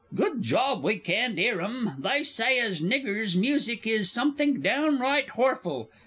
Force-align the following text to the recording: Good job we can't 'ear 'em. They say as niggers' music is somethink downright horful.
Good 0.15 0.41
job 0.41 0.81
we 0.81 0.97
can't 0.97 1.37
'ear 1.37 1.61
'em. 1.61 1.97
They 1.99 2.23
say 2.23 2.57
as 2.57 2.81
niggers' 2.81 3.35
music 3.35 3.85
is 3.85 4.09
somethink 4.09 4.63
downright 4.63 5.27
horful. 5.37 5.89